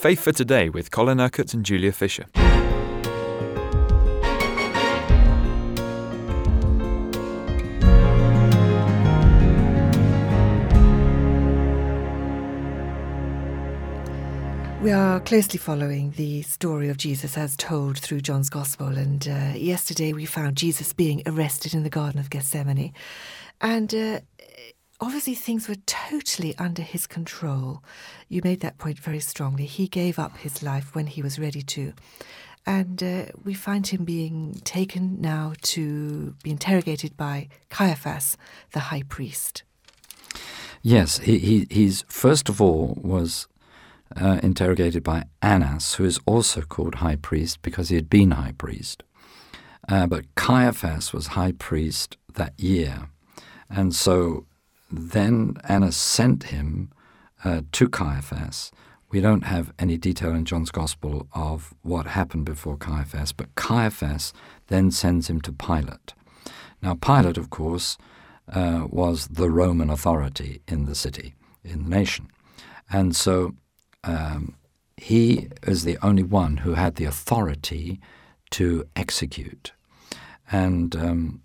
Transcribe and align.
Faith 0.00 0.20
for 0.20 0.32
Today 0.32 0.70
with 0.70 0.90
Colin 0.90 1.20
Urquhart 1.20 1.52
and 1.52 1.62
Julia 1.62 1.92
Fisher. 1.92 2.24
We 14.80 14.90
are 14.90 15.20
closely 15.20 15.58
following 15.58 16.12
the 16.12 16.40
story 16.44 16.88
of 16.88 16.96
Jesus 16.96 17.36
as 17.36 17.54
told 17.54 17.98
through 17.98 18.22
John's 18.22 18.48
Gospel. 18.48 18.96
And 18.96 19.28
uh, 19.28 19.52
yesterday 19.54 20.14
we 20.14 20.24
found 20.24 20.56
Jesus 20.56 20.94
being 20.94 21.22
arrested 21.26 21.74
in 21.74 21.82
the 21.82 21.90
Garden 21.90 22.18
of 22.18 22.30
Gethsemane. 22.30 22.94
And 23.60 23.94
uh, 23.94 24.20
obviously 25.00 25.34
things 25.34 25.68
were 25.68 25.76
totally 25.86 26.56
under 26.58 26.82
his 26.82 27.06
control. 27.06 27.82
You 28.28 28.40
made 28.44 28.60
that 28.60 28.78
point 28.78 28.98
very 28.98 29.20
strongly. 29.20 29.64
He 29.64 29.88
gave 29.88 30.18
up 30.18 30.38
his 30.38 30.62
life 30.62 30.94
when 30.94 31.06
he 31.06 31.22
was 31.22 31.38
ready 31.38 31.62
to. 31.62 31.92
And 32.66 33.02
uh, 33.02 33.24
we 33.42 33.54
find 33.54 33.86
him 33.86 34.04
being 34.04 34.60
taken 34.64 35.20
now 35.20 35.54
to 35.62 36.34
be 36.42 36.50
interrogated 36.50 37.16
by 37.16 37.48
Caiaphas, 37.70 38.36
the 38.72 38.80
high 38.80 39.02
priest. 39.08 39.62
Yes, 40.82 41.18
he, 41.18 41.38
he 41.38 41.66
he's 41.70 42.04
first 42.08 42.48
of 42.48 42.60
all 42.60 42.98
was 43.02 43.46
uh, 44.14 44.40
interrogated 44.42 45.02
by 45.02 45.24
Annas, 45.42 45.94
who 45.94 46.04
is 46.04 46.20
also 46.26 46.62
called 46.62 46.96
high 46.96 47.16
priest 47.16 47.62
because 47.62 47.88
he 47.88 47.96
had 47.96 48.10
been 48.10 48.32
high 48.32 48.54
priest. 48.56 49.02
Uh, 49.88 50.06
but 50.06 50.32
Caiaphas 50.34 51.12
was 51.12 51.28
high 51.28 51.52
priest 51.52 52.16
that 52.34 52.58
year. 52.58 53.08
And 53.68 53.94
so 53.94 54.46
then 54.90 55.56
Annas 55.68 55.96
sent 55.96 56.44
him 56.44 56.90
uh, 57.44 57.62
to 57.72 57.88
Caiaphas. 57.88 58.70
We 59.10 59.20
don't 59.20 59.44
have 59.44 59.72
any 59.78 59.96
detail 59.96 60.30
in 60.34 60.44
John's 60.44 60.70
Gospel 60.70 61.26
of 61.34 61.74
what 61.82 62.06
happened 62.06 62.44
before 62.44 62.76
Caiaphas, 62.76 63.32
but 63.32 63.54
Caiaphas 63.54 64.32
then 64.68 64.90
sends 64.90 65.28
him 65.28 65.40
to 65.42 65.52
Pilate. 65.52 66.14
Now, 66.82 66.94
Pilate, 66.94 67.36
of 67.36 67.50
course, 67.50 67.98
uh, 68.52 68.86
was 68.88 69.28
the 69.28 69.50
Roman 69.50 69.90
authority 69.90 70.62
in 70.68 70.86
the 70.86 70.94
city, 70.94 71.34
in 71.64 71.84
the 71.84 71.90
nation. 71.90 72.28
And 72.90 73.14
so 73.14 73.54
um, 74.04 74.54
he 74.96 75.48
is 75.62 75.84
the 75.84 75.98
only 76.02 76.22
one 76.22 76.58
who 76.58 76.74
had 76.74 76.96
the 76.96 77.04
authority 77.04 78.00
to 78.50 78.84
execute. 78.96 79.72
And 80.50 80.96
um, 80.96 81.42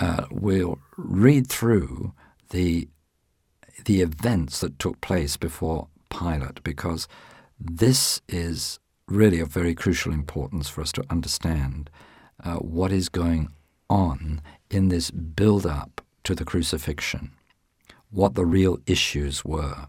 uh, 0.00 0.24
we'll 0.30 0.78
read 0.96 1.46
through 1.48 2.12
the 2.50 2.88
the 3.84 4.02
events 4.02 4.60
that 4.60 4.78
took 4.78 5.00
place 5.00 5.36
before 5.36 5.88
Pilate 6.10 6.62
because 6.62 7.08
this 7.58 8.20
is 8.28 8.78
really 9.06 9.40
of 9.40 9.48
very 9.48 9.74
crucial 9.74 10.12
importance 10.12 10.68
for 10.68 10.82
us 10.82 10.92
to 10.92 11.04
understand 11.08 11.88
uh, 12.44 12.56
what 12.56 12.92
is 12.92 13.08
going 13.08 13.48
on 13.88 14.40
in 14.70 14.88
this 14.88 15.10
build 15.10 15.66
up 15.66 16.00
to 16.24 16.34
the 16.34 16.44
crucifixion, 16.44 17.32
what 18.10 18.34
the 18.34 18.44
real 18.44 18.78
issues 18.86 19.44
were. 19.44 19.88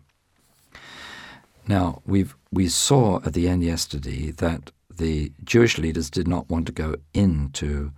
Now, 1.68 2.02
we've, 2.06 2.36
we 2.52 2.68
saw 2.68 3.18
at 3.26 3.34
the 3.34 3.48
end 3.48 3.64
yesterday 3.64 4.32
that 4.32 4.72
the 4.90 5.32
Jewish 5.44 5.78
leaders 5.78 6.10
did 6.10 6.28
not 6.28 6.50
want 6.50 6.66
to 6.66 6.72
go 6.72 6.96
into 7.14 7.92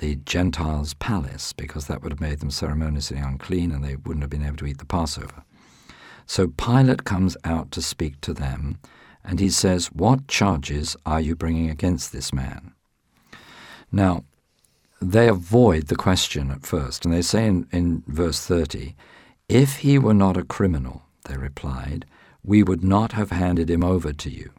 the 0.00 0.16
Gentiles' 0.16 0.94
palace 0.94 1.52
because 1.52 1.86
that 1.86 2.02
would 2.02 2.12
have 2.12 2.20
made 2.20 2.40
them 2.40 2.50
ceremoniously 2.50 3.18
unclean 3.18 3.72
and 3.72 3.84
they 3.84 3.96
wouldn't 3.96 4.22
have 4.22 4.30
been 4.30 4.44
able 4.44 4.56
to 4.58 4.66
eat 4.66 4.78
the 4.78 4.84
Passover. 4.84 5.44
So 6.26 6.48
Pilate 6.48 7.04
comes 7.04 7.36
out 7.44 7.70
to 7.72 7.82
speak 7.82 8.20
to 8.22 8.34
them 8.34 8.78
and 9.24 9.40
he 9.40 9.50
says, 9.50 9.86
What 9.92 10.28
charges 10.28 10.96
are 11.04 11.20
you 11.20 11.34
bringing 11.34 11.70
against 11.70 12.12
this 12.12 12.32
man? 12.32 12.72
Now, 13.90 14.24
they 15.00 15.28
avoid 15.28 15.86
the 15.86 15.96
question 15.96 16.50
at 16.50 16.66
first 16.66 17.04
and 17.04 17.14
they 17.14 17.22
say 17.22 17.46
in, 17.46 17.66
in 17.72 18.02
verse 18.06 18.40
30, 18.40 18.94
If 19.48 19.78
he 19.78 19.98
were 19.98 20.14
not 20.14 20.36
a 20.36 20.44
criminal, 20.44 21.02
they 21.24 21.36
replied, 21.36 22.04
we 22.44 22.62
would 22.62 22.82
not 22.82 23.12
have 23.12 23.30
handed 23.30 23.68
him 23.68 23.84
over 23.84 24.12
to 24.12 24.30
you. 24.30 24.50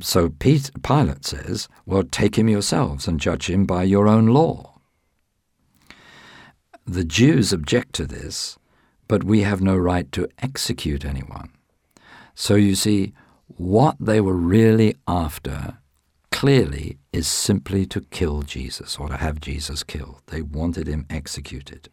So 0.00 0.28
Pilate 0.28 1.24
says, 1.24 1.68
Well, 1.84 2.04
take 2.04 2.36
him 2.36 2.48
yourselves 2.48 3.08
and 3.08 3.20
judge 3.20 3.50
him 3.50 3.66
by 3.66 3.82
your 3.82 4.06
own 4.06 4.26
law. 4.26 4.78
The 6.86 7.04
Jews 7.04 7.52
object 7.52 7.92
to 7.94 8.06
this, 8.06 8.58
but 9.08 9.24
we 9.24 9.40
have 9.42 9.60
no 9.60 9.76
right 9.76 10.10
to 10.12 10.28
execute 10.38 11.04
anyone. 11.04 11.50
So 12.34 12.54
you 12.54 12.74
see, 12.76 13.12
what 13.48 13.96
they 13.98 14.20
were 14.20 14.36
really 14.36 14.96
after 15.08 15.78
clearly 16.30 16.98
is 17.12 17.26
simply 17.26 17.86
to 17.86 18.02
kill 18.02 18.42
Jesus 18.42 18.98
or 18.98 19.08
to 19.08 19.16
have 19.16 19.40
Jesus 19.40 19.82
killed. 19.82 20.20
They 20.26 20.42
wanted 20.42 20.86
him 20.86 21.06
executed. 21.08 21.88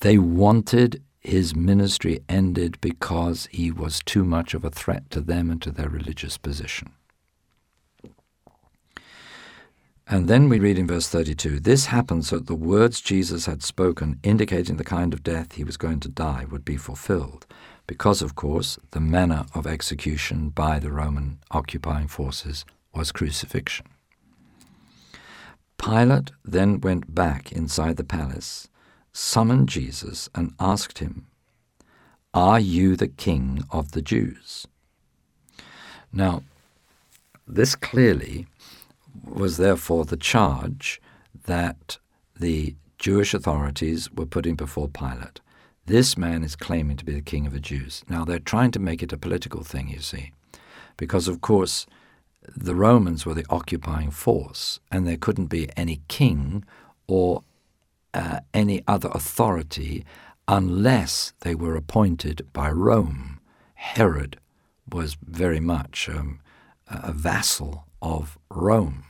They 0.00 0.18
wanted 0.18 1.02
his 1.24 1.56
ministry 1.56 2.20
ended 2.28 2.78
because 2.82 3.48
he 3.50 3.70
was 3.70 4.00
too 4.04 4.24
much 4.24 4.52
of 4.52 4.62
a 4.62 4.70
threat 4.70 5.10
to 5.10 5.22
them 5.22 5.50
and 5.50 5.60
to 5.62 5.70
their 5.70 5.88
religious 5.88 6.36
position. 6.36 6.92
And 10.06 10.28
then 10.28 10.50
we 10.50 10.60
read 10.60 10.78
in 10.78 10.86
verse 10.86 11.08
32 11.08 11.60
this 11.60 11.86
happened 11.86 12.26
so 12.26 12.36
that 12.36 12.46
the 12.46 12.54
words 12.54 13.00
Jesus 13.00 13.46
had 13.46 13.62
spoken, 13.62 14.20
indicating 14.22 14.76
the 14.76 14.84
kind 14.84 15.14
of 15.14 15.22
death 15.22 15.52
he 15.52 15.64
was 15.64 15.78
going 15.78 16.00
to 16.00 16.10
die, 16.10 16.44
would 16.50 16.64
be 16.64 16.76
fulfilled, 16.76 17.46
because, 17.86 18.20
of 18.20 18.34
course, 18.34 18.78
the 18.90 19.00
manner 19.00 19.46
of 19.54 19.66
execution 19.66 20.50
by 20.50 20.78
the 20.78 20.92
Roman 20.92 21.38
occupying 21.50 22.06
forces 22.06 22.66
was 22.94 23.12
crucifixion. 23.12 23.86
Pilate 25.78 26.32
then 26.44 26.80
went 26.80 27.14
back 27.14 27.50
inside 27.50 27.96
the 27.96 28.04
palace 28.04 28.68
summoned 29.14 29.68
Jesus 29.68 30.28
and 30.34 30.52
asked 30.60 30.98
him, 30.98 31.26
Are 32.34 32.60
you 32.60 32.96
the 32.96 33.08
king 33.08 33.64
of 33.70 33.92
the 33.92 34.02
Jews? 34.02 34.66
Now, 36.12 36.42
this 37.46 37.74
clearly 37.74 38.46
was 39.24 39.56
therefore 39.56 40.04
the 40.04 40.16
charge 40.16 41.00
that 41.46 41.98
the 42.38 42.74
Jewish 42.98 43.32
authorities 43.32 44.12
were 44.12 44.26
putting 44.26 44.56
before 44.56 44.88
Pilate. 44.88 45.40
This 45.86 46.16
man 46.16 46.42
is 46.42 46.56
claiming 46.56 46.96
to 46.96 47.04
be 47.04 47.12
the 47.12 47.20
king 47.20 47.46
of 47.46 47.52
the 47.52 47.60
Jews. 47.60 48.02
Now, 48.08 48.24
they're 48.24 48.38
trying 48.38 48.70
to 48.72 48.78
make 48.78 49.02
it 49.02 49.12
a 49.12 49.18
political 49.18 49.62
thing, 49.62 49.88
you 49.88 50.00
see, 50.00 50.32
because, 50.96 51.28
of 51.28 51.40
course, 51.40 51.86
the 52.56 52.74
Romans 52.74 53.24
were 53.24 53.34
the 53.34 53.46
occupying 53.50 54.10
force, 54.10 54.80
and 54.90 55.06
there 55.06 55.16
couldn't 55.16 55.46
be 55.46 55.68
any 55.76 56.00
king 56.08 56.64
or 57.06 57.42
uh, 58.14 58.40
any 58.54 58.82
other 58.86 59.10
authority 59.12 60.04
unless 60.46 61.32
they 61.40 61.54
were 61.54 61.76
appointed 61.76 62.46
by 62.52 62.70
Rome. 62.70 63.40
Herod 63.74 64.38
was 64.90 65.16
very 65.22 65.60
much 65.60 66.08
um, 66.08 66.40
a 66.86 67.12
vassal 67.12 67.86
of 68.00 68.38
Rome. 68.50 69.04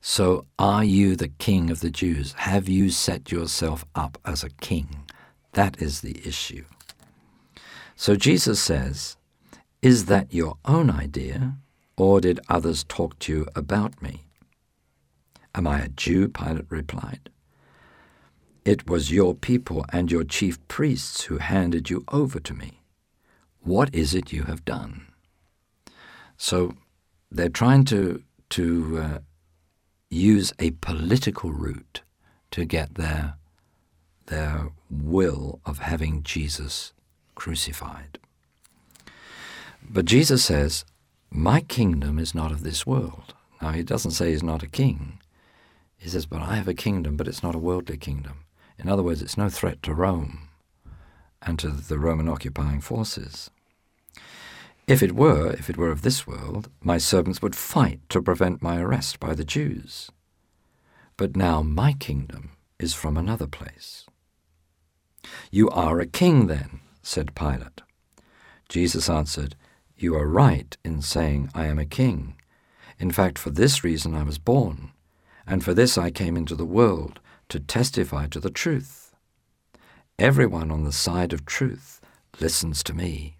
So, 0.00 0.46
are 0.58 0.84
you 0.84 1.16
the 1.16 1.28
king 1.28 1.70
of 1.70 1.80
the 1.80 1.90
Jews? 1.90 2.32
Have 2.38 2.68
you 2.68 2.90
set 2.90 3.32
yourself 3.32 3.84
up 3.94 4.16
as 4.24 4.44
a 4.44 4.50
king? 4.50 5.04
That 5.52 5.82
is 5.82 6.00
the 6.00 6.20
issue. 6.26 6.64
So, 7.96 8.14
Jesus 8.14 8.60
says, 8.60 9.16
Is 9.82 10.06
that 10.06 10.32
your 10.32 10.56
own 10.64 10.88
idea, 10.88 11.56
or 11.96 12.20
did 12.20 12.40
others 12.48 12.84
talk 12.84 13.18
to 13.20 13.32
you 13.32 13.46
about 13.56 14.00
me? 14.00 14.27
Am 15.54 15.66
I 15.66 15.80
a 15.80 15.88
Jew? 15.88 16.28
Pilate 16.28 16.66
replied. 16.68 17.30
It 18.64 18.88
was 18.88 19.10
your 19.10 19.34
people 19.34 19.84
and 19.92 20.12
your 20.12 20.24
chief 20.24 20.58
priests 20.68 21.24
who 21.24 21.38
handed 21.38 21.88
you 21.88 22.04
over 22.12 22.38
to 22.40 22.54
me. 22.54 22.82
What 23.60 23.94
is 23.94 24.14
it 24.14 24.32
you 24.32 24.44
have 24.44 24.64
done? 24.64 25.06
So 26.36 26.74
they're 27.30 27.48
trying 27.48 27.84
to, 27.86 28.22
to 28.50 28.98
uh, 28.98 29.18
use 30.10 30.52
a 30.58 30.72
political 30.72 31.52
route 31.52 32.02
to 32.50 32.64
get 32.64 32.94
their, 32.94 33.34
their 34.26 34.70
will 34.90 35.60
of 35.64 35.78
having 35.78 36.22
Jesus 36.22 36.92
crucified. 37.34 38.18
But 39.82 40.04
Jesus 40.04 40.44
says, 40.44 40.84
My 41.30 41.60
kingdom 41.60 42.18
is 42.18 42.34
not 42.34 42.52
of 42.52 42.62
this 42.62 42.86
world. 42.86 43.34
Now, 43.60 43.70
he 43.70 43.82
doesn't 43.82 44.12
say 44.12 44.30
he's 44.30 44.42
not 44.42 44.62
a 44.62 44.68
king. 44.68 45.17
He 45.98 46.08
says, 46.08 46.24
But 46.24 46.40
I 46.40 46.56
have 46.56 46.68
a 46.68 46.74
kingdom, 46.74 47.16
but 47.16 47.28
it's 47.28 47.42
not 47.42 47.54
a 47.54 47.58
worldly 47.58 47.98
kingdom. 47.98 48.44
In 48.78 48.88
other 48.88 49.02
words, 49.02 49.20
it's 49.20 49.36
no 49.36 49.48
threat 49.48 49.82
to 49.82 49.92
Rome 49.92 50.48
and 51.42 51.58
to 51.58 51.68
the 51.68 51.98
Roman 51.98 52.28
occupying 52.28 52.80
forces. 52.80 53.50
If 54.86 55.02
it 55.02 55.14
were, 55.14 55.50
if 55.52 55.68
it 55.68 55.76
were 55.76 55.90
of 55.90 56.02
this 56.02 56.26
world, 56.26 56.70
my 56.80 56.96
servants 56.96 57.42
would 57.42 57.54
fight 57.54 58.00
to 58.08 58.22
prevent 58.22 58.62
my 58.62 58.80
arrest 58.80 59.20
by 59.20 59.34
the 59.34 59.44
Jews. 59.44 60.10
But 61.16 61.36
now 61.36 61.62
my 61.62 61.92
kingdom 61.92 62.52
is 62.78 62.94
from 62.94 63.16
another 63.16 63.46
place. 63.46 64.06
You 65.50 65.68
are 65.70 66.00
a 66.00 66.06
king 66.06 66.46
then, 66.46 66.80
said 67.02 67.34
Pilate. 67.34 67.82
Jesus 68.68 69.10
answered, 69.10 69.56
You 69.96 70.14
are 70.14 70.26
right 70.26 70.76
in 70.84 71.02
saying, 71.02 71.50
I 71.54 71.66
am 71.66 71.78
a 71.78 71.84
king. 71.84 72.36
In 72.98 73.10
fact, 73.10 73.38
for 73.38 73.50
this 73.50 73.84
reason 73.84 74.14
I 74.14 74.22
was 74.22 74.38
born, 74.38 74.92
and 75.48 75.64
for 75.64 75.74
this 75.74 75.96
I 75.96 76.10
came 76.10 76.36
into 76.36 76.54
the 76.54 76.64
world, 76.64 77.20
to 77.48 77.58
testify 77.58 78.26
to 78.26 78.40
the 78.40 78.50
truth. 78.50 79.14
Everyone 80.18 80.70
on 80.70 80.84
the 80.84 80.92
side 80.92 81.32
of 81.32 81.46
truth 81.46 82.00
listens 82.38 82.82
to 82.84 82.94
me. 82.94 83.36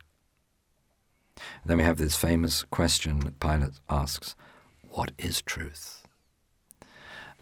Then 1.64 1.76
we 1.76 1.82
have 1.82 1.98
this 1.98 2.16
famous 2.16 2.62
question 2.62 3.20
that 3.20 3.40
Pilate 3.40 3.80
asks 3.90 4.34
What 4.90 5.12
is 5.18 5.42
truth? 5.42 6.06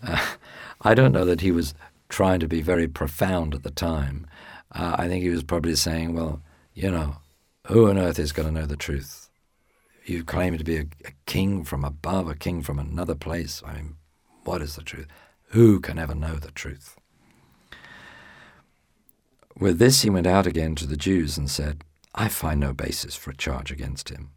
Uh, 0.02 0.34
I 0.82 0.94
don't 0.94 1.12
know 1.12 1.24
that 1.24 1.40
he 1.40 1.52
was 1.52 1.74
trying 2.08 2.40
to 2.40 2.48
be 2.48 2.60
very 2.60 2.88
profound 2.88 3.54
at 3.54 3.62
the 3.62 3.70
time. 3.70 4.26
Uh, 4.72 4.96
I 4.98 5.08
think 5.08 5.22
he 5.22 5.30
was 5.30 5.44
probably 5.44 5.76
saying, 5.76 6.14
Well, 6.14 6.42
you 6.74 6.90
know, 6.90 7.16
who 7.68 7.88
on 7.88 7.98
earth 7.98 8.18
is 8.18 8.32
going 8.32 8.48
to 8.48 8.60
know 8.60 8.66
the 8.66 8.76
truth? 8.76 9.28
You 10.04 10.24
claim 10.24 10.56
to 10.58 10.64
be 10.64 10.76
a, 10.76 10.86
a 11.04 11.12
king 11.26 11.64
from 11.64 11.84
above, 11.84 12.28
a 12.28 12.34
king 12.34 12.62
from 12.62 12.78
another 12.78 13.14
place. 13.14 13.62
I 13.66 13.74
mean, 13.74 13.96
what 14.46 14.62
is 14.62 14.76
the 14.76 14.82
truth? 14.82 15.06
Who 15.50 15.80
can 15.80 15.98
ever 15.98 16.14
know 16.14 16.36
the 16.36 16.50
truth? 16.50 16.96
With 19.58 19.78
this, 19.78 20.02
he 20.02 20.10
went 20.10 20.26
out 20.26 20.46
again 20.46 20.74
to 20.76 20.86
the 20.86 20.96
Jews 20.96 21.38
and 21.38 21.50
said, 21.50 21.82
I 22.14 22.28
find 22.28 22.60
no 22.60 22.72
basis 22.72 23.14
for 23.14 23.30
a 23.30 23.36
charge 23.36 23.70
against 23.70 24.08
him. 24.08 24.30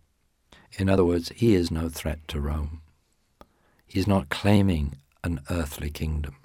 In 0.78 0.90
other 0.90 1.06
words, 1.06 1.30
he 1.36 1.56
is 1.56 1.72
no 1.72 1.90
threat 1.90 2.20
to 2.30 2.40
Rome. 2.40 2.82
He 3.86 4.00
is 4.00 4.08
not 4.08 4.30
claiming 4.30 4.98
an 5.24 5.42
earthly 5.50 5.90
kingdom. 5.90 6.36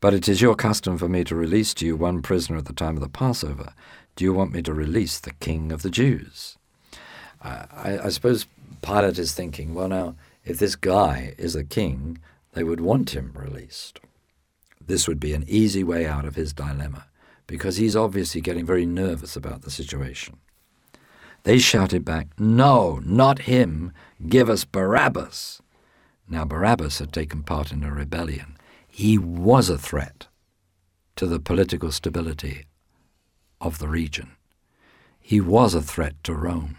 But 0.00 0.14
it 0.14 0.28
is 0.28 0.40
your 0.42 0.54
custom 0.54 0.98
for 0.98 1.08
me 1.08 1.24
to 1.24 1.34
release 1.34 1.74
to 1.74 1.86
you 1.86 1.96
one 1.96 2.22
prisoner 2.22 2.58
at 2.58 2.66
the 2.66 2.72
time 2.72 2.96
of 2.96 3.02
the 3.02 3.08
Passover. 3.08 3.72
Do 4.14 4.24
you 4.24 4.32
want 4.32 4.52
me 4.52 4.62
to 4.62 4.72
release 4.72 5.18
the 5.18 5.32
king 5.32 5.72
of 5.72 5.82
the 5.82 5.90
Jews? 5.90 6.56
I, 7.42 7.98
I 8.04 8.08
suppose 8.08 8.46
Pilate 8.82 9.18
is 9.18 9.32
thinking, 9.32 9.74
well, 9.74 9.88
now, 9.88 10.16
if 10.46 10.58
this 10.58 10.76
guy 10.76 11.34
is 11.36 11.56
a 11.56 11.64
king, 11.64 12.18
they 12.52 12.62
would 12.62 12.80
want 12.80 13.14
him 13.14 13.32
released. 13.34 14.00
This 14.80 15.08
would 15.08 15.18
be 15.18 15.34
an 15.34 15.44
easy 15.48 15.82
way 15.82 16.06
out 16.06 16.24
of 16.24 16.36
his 16.36 16.52
dilemma 16.52 17.06
because 17.48 17.76
he's 17.76 17.96
obviously 17.96 18.40
getting 18.40 18.64
very 18.64 18.86
nervous 18.86 19.36
about 19.36 19.62
the 19.62 19.70
situation. 19.70 20.36
They 21.42 21.58
shouted 21.58 22.04
back, 22.04 22.28
No, 22.38 23.00
not 23.04 23.40
him. 23.40 23.92
Give 24.28 24.48
us 24.48 24.64
Barabbas. 24.64 25.60
Now, 26.28 26.44
Barabbas 26.44 26.98
had 27.00 27.12
taken 27.12 27.42
part 27.42 27.72
in 27.72 27.84
a 27.84 27.92
rebellion. 27.92 28.56
He 28.88 29.18
was 29.18 29.68
a 29.68 29.78
threat 29.78 30.28
to 31.16 31.26
the 31.26 31.40
political 31.40 31.92
stability 31.92 32.66
of 33.60 33.78
the 33.78 33.88
region. 33.88 34.32
He 35.20 35.40
was 35.40 35.74
a 35.74 35.82
threat 35.82 36.14
to 36.24 36.34
Rome. 36.34 36.76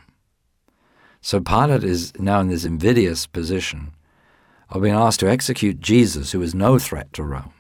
So 1.22 1.40
Pilate 1.40 1.84
is 1.84 2.14
now 2.20 2.40
in 2.40 2.48
this 2.48 2.66
invidious 2.66 3.28
position 3.28 3.92
of 4.70 4.82
being 4.82 4.94
asked 4.94 5.20
to 5.22 5.30
execute 5.30 5.80
Jesus, 5.80 6.32
who 6.32 6.42
is 6.42 6.54
no 6.54 6.78
threat 6.78 7.12
to 7.14 7.24
Rome 7.24 7.54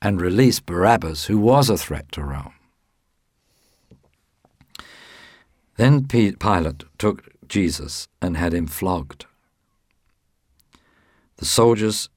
and 0.00 0.20
release 0.20 0.60
Barabbas, 0.60 1.26
who 1.26 1.38
was 1.38 1.70
a 1.70 1.78
threat 1.78 2.12
to 2.12 2.22
Rome. 2.22 2.54
Then 5.76 6.06
Pilate 6.06 6.84
took 6.98 7.30
Jesus 7.48 8.06
and 8.20 8.36
had 8.36 8.52
him 8.52 8.66
flogged. 8.66 9.26
The 11.36 11.46
soldiers 11.46 12.08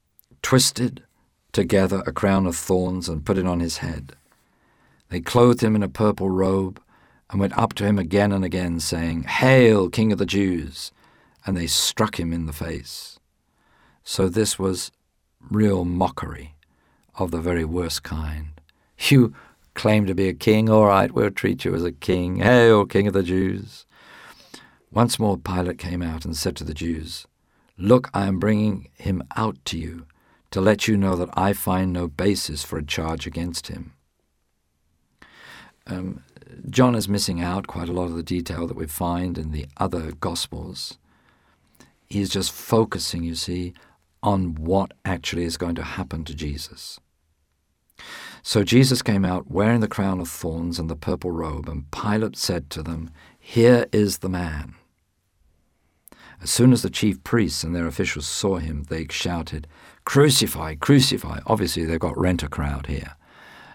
twisted 0.42 1.02
together 1.52 2.02
a 2.06 2.12
crown 2.12 2.46
of 2.46 2.56
thorns 2.56 3.08
and 3.08 3.24
put 3.24 3.38
it 3.38 3.46
on 3.46 3.60
his 3.60 3.78
head. 3.78 4.14
They 5.08 5.20
clothed 5.20 5.62
him 5.62 5.74
in 5.74 5.82
a 5.82 5.88
purple 5.88 6.30
robe 6.30 6.80
and 7.30 7.40
went 7.40 7.56
up 7.56 7.74
to 7.74 7.84
him 7.84 7.98
again 7.98 8.32
and 8.32 8.44
again, 8.44 8.80
saying, 8.80 9.24
Hail, 9.24 9.88
King 9.88 10.12
of 10.12 10.18
the 10.18 10.26
Jews! 10.26 10.92
And 11.46 11.56
they 11.56 11.66
struck 11.66 12.18
him 12.18 12.32
in 12.32 12.46
the 12.46 12.52
face. 12.52 13.18
So 14.02 14.28
this 14.28 14.58
was 14.58 14.90
real 15.50 15.84
mockery 15.84 16.54
of 17.16 17.30
the 17.30 17.40
very 17.40 17.64
worst 17.64 18.02
kind. 18.02 18.60
You 18.98 19.34
claim 19.74 20.06
to 20.06 20.14
be 20.14 20.28
a 20.28 20.34
king, 20.34 20.68
all 20.68 20.86
right, 20.86 21.12
we'll 21.12 21.30
treat 21.30 21.64
you 21.64 21.74
as 21.74 21.84
a 21.84 21.92
king. 21.92 22.36
Hail, 22.36 22.84
King 22.86 23.06
of 23.06 23.12
the 23.12 23.22
Jews! 23.22 23.86
Once 24.90 25.18
more 25.18 25.36
Pilate 25.36 25.78
came 25.78 26.02
out 26.02 26.24
and 26.24 26.36
said 26.36 26.56
to 26.56 26.64
the 26.64 26.74
Jews, 26.74 27.26
Look, 27.76 28.10
I 28.12 28.26
am 28.26 28.40
bringing 28.40 28.88
him 28.94 29.22
out 29.36 29.64
to 29.66 29.78
you 29.78 30.06
to 30.50 30.60
let 30.60 30.88
you 30.88 30.96
know 30.96 31.14
that 31.16 31.28
I 31.34 31.52
find 31.52 31.92
no 31.92 32.08
basis 32.08 32.64
for 32.64 32.78
a 32.78 32.84
charge 32.84 33.26
against 33.26 33.68
him. 33.68 33.92
Um, 35.86 36.24
John 36.70 36.94
is 36.94 37.08
missing 37.08 37.40
out 37.40 37.66
quite 37.66 37.88
a 37.88 37.92
lot 37.92 38.04
of 38.04 38.14
the 38.14 38.22
detail 38.22 38.66
that 38.66 38.76
we 38.76 38.86
find 38.86 39.36
in 39.36 39.52
the 39.52 39.66
other 39.76 40.12
Gospels. 40.12 40.98
He's 42.06 42.30
just 42.30 42.52
focusing, 42.52 43.22
you 43.22 43.34
see, 43.34 43.74
on 44.22 44.54
what 44.54 44.92
actually 45.04 45.44
is 45.44 45.56
going 45.56 45.74
to 45.74 45.82
happen 45.82 46.24
to 46.24 46.34
Jesus. 46.34 46.98
So 48.42 48.64
Jesus 48.64 49.02
came 49.02 49.24
out 49.24 49.50
wearing 49.50 49.80
the 49.80 49.88
crown 49.88 50.20
of 50.20 50.28
thorns 50.28 50.78
and 50.78 50.88
the 50.88 50.96
purple 50.96 51.30
robe, 51.30 51.68
and 51.68 51.90
Pilate 51.90 52.36
said 52.36 52.70
to 52.70 52.82
them, 52.82 53.10
Here 53.38 53.86
is 53.92 54.18
the 54.18 54.28
man. 54.28 54.74
As 56.40 56.50
soon 56.50 56.72
as 56.72 56.82
the 56.82 56.90
chief 56.90 57.22
priests 57.24 57.64
and 57.64 57.74
their 57.74 57.86
officials 57.86 58.26
saw 58.26 58.58
him, 58.58 58.84
they 58.84 59.06
shouted, 59.10 59.66
Crucify, 60.04 60.76
crucify. 60.76 61.40
Obviously, 61.46 61.84
they've 61.84 61.98
got 61.98 62.16
rent 62.16 62.42
a 62.42 62.48
crowd 62.48 62.86
here. 62.86 63.16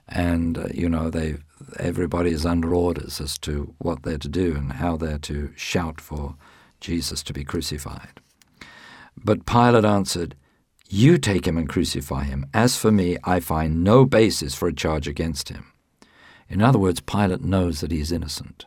And, 0.07 0.57
uh, 0.57 0.67
you 0.73 0.89
know, 0.89 1.09
they 1.09 1.38
everybody 1.79 2.31
is 2.31 2.45
under 2.45 2.75
orders 2.75 3.21
as 3.21 3.38
to 3.39 3.73
what 3.77 4.03
they're 4.03 4.17
to 4.17 4.29
do 4.29 4.55
and 4.55 4.73
how 4.73 4.97
they're 4.97 5.17
to 5.17 5.51
shout 5.55 6.01
for 6.01 6.35
Jesus 6.81 7.23
to 7.23 7.33
be 7.33 7.44
crucified. 7.44 8.19
But 9.15 9.45
Pilate 9.45 9.85
answered, 9.85 10.35
you 10.89 11.17
take 11.17 11.47
him 11.47 11.57
and 11.57 11.69
crucify 11.69 12.25
him. 12.25 12.45
As 12.53 12.77
for 12.77 12.91
me, 12.91 13.17
I 13.23 13.39
find 13.39 13.83
no 13.83 14.05
basis 14.05 14.53
for 14.53 14.67
a 14.67 14.73
charge 14.73 15.07
against 15.07 15.50
him. 15.50 15.71
In 16.49 16.61
other 16.61 16.77
words, 16.77 16.99
Pilate 16.99 17.41
knows 17.41 17.79
that 17.81 17.91
he 17.91 17.99
is 17.99 18.11
innocent. 18.11 18.65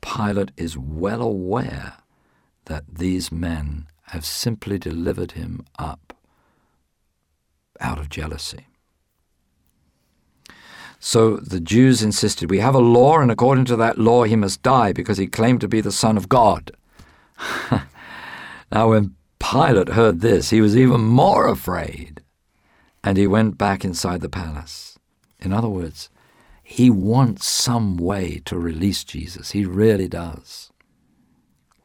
Pilate 0.00 0.52
is 0.56 0.78
well 0.78 1.22
aware 1.22 1.98
that 2.64 2.84
these 2.90 3.30
men 3.30 3.86
have 4.06 4.24
simply 4.24 4.78
delivered 4.78 5.32
him 5.32 5.66
up 5.78 6.16
out 7.80 7.98
of 7.98 8.08
jealousy. 8.08 8.67
So 11.00 11.36
the 11.36 11.60
Jews 11.60 12.02
insisted, 12.02 12.50
We 12.50 12.58
have 12.58 12.74
a 12.74 12.80
law, 12.80 13.20
and 13.20 13.30
according 13.30 13.66
to 13.66 13.76
that 13.76 13.98
law, 13.98 14.24
he 14.24 14.36
must 14.36 14.62
die 14.62 14.92
because 14.92 15.18
he 15.18 15.26
claimed 15.26 15.60
to 15.60 15.68
be 15.68 15.80
the 15.80 15.92
Son 15.92 16.16
of 16.16 16.28
God. 16.28 16.72
now, 18.72 18.90
when 18.90 19.14
Pilate 19.38 19.90
heard 19.90 20.20
this, 20.20 20.50
he 20.50 20.60
was 20.60 20.76
even 20.76 21.00
more 21.02 21.46
afraid, 21.46 22.22
and 23.04 23.16
he 23.16 23.26
went 23.26 23.56
back 23.56 23.84
inside 23.84 24.20
the 24.20 24.28
palace. 24.28 24.98
In 25.38 25.52
other 25.52 25.68
words, 25.68 26.10
he 26.62 26.90
wants 26.90 27.46
some 27.46 27.96
way 27.96 28.42
to 28.44 28.58
release 28.58 29.04
Jesus. 29.04 29.52
He 29.52 29.64
really 29.64 30.08
does. 30.08 30.70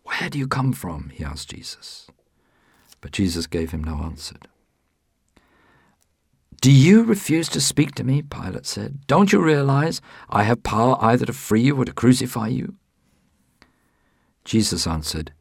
Where 0.04 0.30
do 0.30 0.38
you 0.40 0.48
come 0.48 0.74
from? 0.74 1.10
he 1.14 1.24
asked 1.24 1.52
Jesus. 1.52 2.08
But 3.00 3.12
Jesus 3.12 3.48
gave 3.48 3.72
him 3.72 3.84
no 3.84 3.98
answer. 4.04 4.36
Do 6.64 6.72
you 6.72 7.04
refuse 7.04 7.50
to 7.50 7.60
speak 7.60 7.94
to 7.96 8.06
me? 8.06 8.22
Pilate 8.22 8.66
said. 8.66 9.06
Don't 9.06 9.34
you 9.34 9.44
realize 9.44 10.00
I 10.30 10.44
have 10.44 10.64
power 10.64 10.96
either 11.02 11.26
to 11.26 11.34
free 11.34 11.60
you 11.60 11.76
or 11.76 11.84
to 11.84 11.92
crucify 11.92 12.48
you? 12.48 12.76
Jesus 14.46 14.88
answered, 14.88 15.34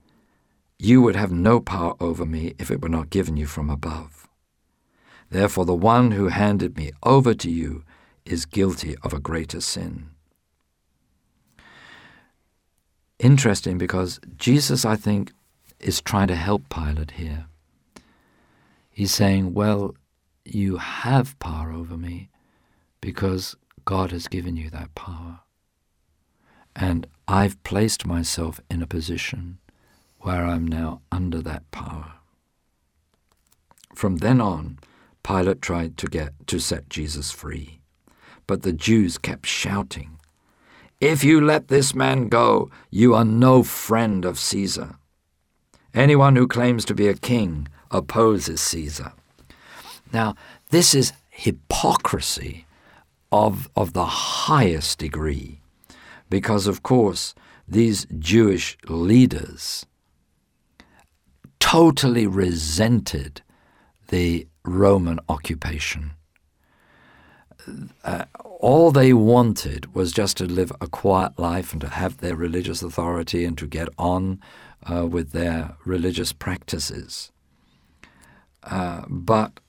you 0.81 1.01
would 1.01 1.15
have 1.15 1.31
no 1.31 1.61
power 1.61 1.95
over 2.01 2.27
me 2.27 2.55
if 2.59 2.69
it 2.69 2.83
were 2.83 2.89
not 2.89 3.09
given 3.09 3.37
you 3.37 3.47
from 3.47 3.71
above. 3.71 4.29
Therefore, 5.31 5.65
the 5.65 5.77
one 5.77 6.11
who 6.11 6.27
handed 6.27 6.77
me 6.77 6.91
over 7.05 7.35
to 7.35 7.49
you 7.49 7.85
is 8.25 8.47
guilty 8.47 8.97
of 9.05 9.13
a 9.13 9.21
greater 9.21 9.61
sin. 9.61 10.11
Interesting 13.21 13.79
because 13.79 14.19
Jesus, 14.37 14.85
I 14.85 14.97
think, 14.97 15.31
is 15.79 16.01
trying 16.01 16.27
to 16.27 16.35
help 16.35 16.69
Pilate 16.69 17.13
here. 17.13 17.47
He's 18.91 19.15
saying, 19.15 19.55
Well, 19.55 19.95
you 20.45 20.77
have 20.79 21.39
power 21.39 21.73
over 21.73 21.97
me 21.97 22.31
because 23.01 23.57
God 23.85 24.13
has 24.13 24.29
given 24.29 24.57
you 24.57 24.71
that 24.71 24.95
power. 24.95 25.41
And 26.75 27.07
I've 27.29 27.63
placed 27.65 28.07
myself 28.07 28.61
in 28.71 28.83
a 28.83 28.87
position 28.87 29.59
where 30.21 30.45
I'm 30.45 30.67
now 30.67 31.03
under 31.11 31.43
that 31.43 31.71
power. 31.71 32.15
From 33.95 34.19
then 34.19 34.41
on, 34.41 34.79
Pilate 35.23 35.61
tried 35.61 35.97
to 35.99 36.07
get 36.07 36.33
to 36.47 36.59
set 36.59 36.89
Jesus 36.89 37.31
free, 37.31 37.81
but 38.47 38.63
the 38.63 38.73
Jews 38.73 39.19
kept 39.19 39.47
shouting, 39.47 40.19
If 41.01 41.23
you 41.23 41.41
let 41.41 41.69
this 41.69 41.95
man 41.95 42.29
go, 42.29 42.71
you 42.91 43.15
are 43.15 43.25
no 43.25 43.63
friend 43.63 44.25
of 44.25 44.39
Caesar. 44.39 44.97
Anyone 45.95 46.37
who 46.37 46.49
claims 46.49 46.85
to 46.87 46.95
be 46.95 47.07
a 47.09 47.15
king 47.15 47.69
opposes 47.91 48.61
Caesar. 48.63 49.13
Now, 50.13 50.35
this 50.71 50.95
is 50.95 51.13
hypocrisy 51.31 52.67
of, 53.31 53.69
of 53.75 53.93
the 53.93 54.07
highest 54.07 54.99
degree. 54.99 55.61
because, 56.33 56.67
of 56.67 56.83
course, 56.83 57.35
these 57.69 58.07
Jewish 58.19 58.79
leaders 58.89 59.85
totally 61.61 62.27
resented 62.27 63.43
the 64.09 64.47
Roman 64.65 65.19
occupation. 65.29 66.13
Uh, 68.03 68.25
all 68.61 68.91
they 68.91 69.13
wanted 69.13 69.95
was 69.95 70.11
just 70.11 70.39
to 70.39 70.47
live 70.47 70.73
a 70.81 70.87
quiet 70.87 71.39
life 71.39 71.73
and 71.73 71.83
to 71.83 71.89
have 71.91 72.17
their 72.17 72.35
religious 72.35 72.83
authority 72.83 73.45
and 73.45 73.59
to 73.59 73.67
get 73.67 73.89
on 73.99 74.41
uh, 74.91 75.07
with 75.07 75.33
their 75.33 75.77
religious 75.85 76.33
practices. 76.33 77.31
Uh, 78.63 79.03
but 79.07 79.61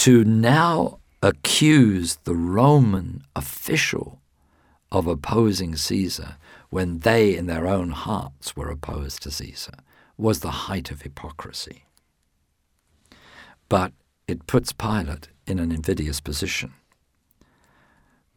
to 0.00 0.24
now 0.24 0.98
accuse 1.22 2.16
the 2.24 2.34
Roman 2.34 3.22
official 3.36 4.22
of 4.90 5.06
opposing 5.06 5.76
Caesar 5.76 6.36
when 6.70 7.00
they, 7.00 7.36
in 7.36 7.44
their 7.44 7.66
own 7.66 7.90
hearts, 7.90 8.56
were 8.56 8.70
opposed 8.70 9.22
to 9.22 9.30
Caesar 9.30 9.74
was 10.16 10.40
the 10.40 10.64
height 10.70 10.90
of 10.90 11.02
hypocrisy. 11.02 11.84
But 13.68 13.92
it 14.26 14.46
puts 14.46 14.72
Pilate 14.72 15.28
in 15.46 15.58
an 15.58 15.70
invidious 15.70 16.18
position 16.18 16.72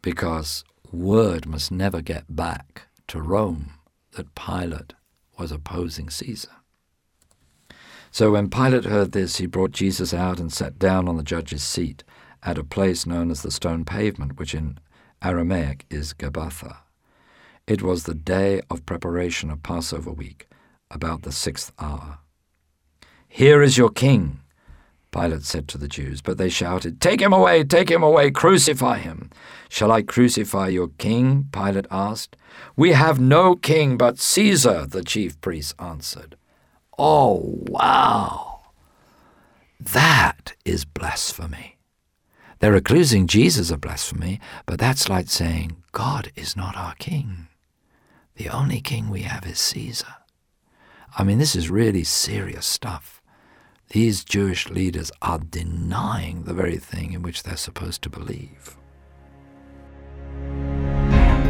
because 0.02 0.64
word 0.92 1.46
must 1.46 1.72
never 1.72 2.02
get 2.02 2.24
back 2.28 2.88
to 3.06 3.22
Rome 3.22 3.72
that 4.12 4.34
Pilate 4.34 4.92
was 5.38 5.50
opposing 5.50 6.10
Caesar. 6.10 6.56
So 8.14 8.30
when 8.30 8.48
Pilate 8.48 8.84
heard 8.84 9.10
this, 9.10 9.38
he 9.38 9.46
brought 9.46 9.72
Jesus 9.72 10.14
out 10.14 10.38
and 10.38 10.52
sat 10.52 10.78
down 10.78 11.08
on 11.08 11.16
the 11.16 11.24
judge's 11.24 11.64
seat 11.64 12.04
at 12.44 12.58
a 12.58 12.62
place 12.62 13.06
known 13.06 13.28
as 13.28 13.42
the 13.42 13.50
stone 13.50 13.84
pavement, 13.84 14.38
which 14.38 14.54
in 14.54 14.78
Aramaic 15.20 15.84
is 15.90 16.14
Gabbatha. 16.14 16.76
It 17.66 17.82
was 17.82 18.04
the 18.04 18.14
day 18.14 18.60
of 18.70 18.86
preparation 18.86 19.50
of 19.50 19.64
Passover 19.64 20.12
week, 20.12 20.46
about 20.92 21.22
the 21.22 21.32
sixth 21.32 21.72
hour. 21.80 22.18
Here 23.26 23.60
is 23.60 23.76
your 23.76 23.90
king, 23.90 24.38
Pilate 25.10 25.42
said 25.42 25.66
to 25.66 25.76
the 25.76 25.88
Jews, 25.88 26.22
but 26.22 26.38
they 26.38 26.48
shouted, 26.48 27.00
Take 27.00 27.20
him 27.20 27.32
away, 27.32 27.64
take 27.64 27.90
him 27.90 28.04
away, 28.04 28.30
crucify 28.30 28.98
him. 28.98 29.28
Shall 29.68 29.90
I 29.90 30.02
crucify 30.02 30.68
your 30.68 30.90
king? 30.98 31.48
Pilate 31.50 31.88
asked. 31.90 32.36
We 32.76 32.92
have 32.92 33.18
no 33.18 33.56
king 33.56 33.96
but 33.96 34.20
Caesar, 34.20 34.86
the 34.86 35.02
chief 35.02 35.40
priests 35.40 35.74
answered. 35.80 36.36
Oh, 36.98 37.40
wow! 37.68 38.60
That 39.80 40.54
is 40.64 40.84
blasphemy. 40.84 41.76
They're 42.60 42.74
accusing 42.74 43.26
Jesus 43.26 43.70
of 43.70 43.80
blasphemy, 43.80 44.40
but 44.64 44.78
that's 44.78 45.08
like 45.08 45.28
saying, 45.28 45.76
God 45.92 46.30
is 46.36 46.56
not 46.56 46.76
our 46.76 46.94
king. 46.94 47.48
The 48.36 48.48
only 48.48 48.80
king 48.80 49.10
we 49.10 49.22
have 49.22 49.46
is 49.46 49.58
Caesar. 49.58 50.14
I 51.16 51.24
mean, 51.24 51.38
this 51.38 51.54
is 51.54 51.70
really 51.70 52.04
serious 52.04 52.66
stuff. 52.66 53.20
These 53.90 54.24
Jewish 54.24 54.68
leaders 54.70 55.12
are 55.20 55.38
denying 55.38 56.44
the 56.44 56.54
very 56.54 56.78
thing 56.78 57.12
in 57.12 57.22
which 57.22 57.42
they're 57.42 57.56
supposed 57.56 58.02
to 58.02 58.10
believe. 58.10 58.76